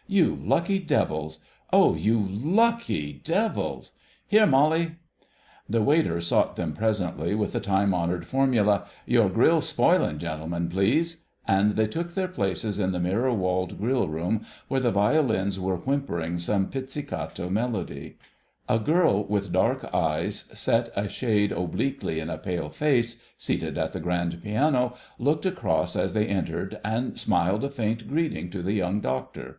You 0.10 0.34
lucky 0.40 0.78
devils.... 0.80 1.38
Oh, 1.72 1.94
you 1.94 2.18
lucky 2.20 3.12
devils! 3.24 3.92
Here, 4.26 4.46
Molly——" 4.46 4.96
The 5.68 5.82
waiter 5.82 6.20
sought 6.20 6.56
them 6.56 6.72
presently 6.74 7.34
with 7.34 7.52
the 7.52 7.60
time 7.60 7.94
honoured 7.94 8.26
formula: 8.26 8.86
"Your 9.06 9.28
grill's 9.28 9.68
spoilin', 9.68 10.18
gentlemen, 10.18 10.68
please," 10.68 11.22
and 11.46 11.76
they 11.76 11.86
took 11.86 12.14
their 12.14 12.26
places 12.28 12.80
in 12.80 12.90
the 12.90 12.98
mirror 13.00 13.32
walled 13.32 13.78
grill 13.78 14.08
room, 14.08 14.44
where 14.66 14.80
the 14.80 14.90
violins 14.90 15.60
were 15.60 15.76
whimpering 15.76 16.38
some 16.38 16.70
pizzicato 16.70 17.48
melody. 17.48 18.16
A 18.68 18.80
girl 18.80 19.24
with 19.24 19.52
dark 19.52 19.92
eyes 19.94 20.44
set 20.52 20.92
a 20.96 21.08
shade 21.08 21.52
obliquely 21.52 22.18
in 22.18 22.30
a 22.30 22.38
pale 22.38 22.68
face, 22.68 23.20
seated 23.38 23.78
at 23.78 23.92
the 23.92 24.00
grand 24.00 24.40
piano, 24.42 24.94
looked 25.20 25.46
across 25.46 25.94
as 25.94 26.14
they 26.14 26.26
entered 26.26 26.80
and 26.84 27.18
smiled 27.18 27.62
a 27.64 27.70
faint 27.70 28.08
greeting 28.08 28.50
to 28.50 28.62
the 28.62 28.72
Young 28.74 29.00
Doctor. 29.00 29.58